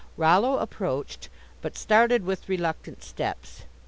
Rollo 0.17 0.57
approached, 0.57 1.29
but 1.61 1.77
started 1.77 2.25
with 2.25 2.49
reluctant 2.49 3.03
steps. 3.03 3.65